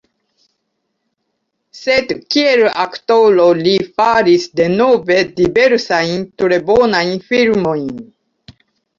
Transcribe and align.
Sed 1.79 2.13
kiel 2.35 2.63
aktoro 2.83 3.45
li 3.67 3.73
faris 4.01 4.47
denove 4.59 5.17
diversajn 5.41 6.23
tre 6.43 6.59
bonajn 6.71 7.13
filmojn. 7.29 7.93